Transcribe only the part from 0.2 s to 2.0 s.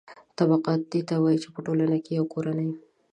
طبقاتیت دې ته وايي چې په ټولنه